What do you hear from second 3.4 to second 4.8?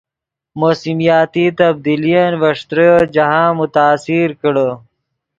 متاثر کڑے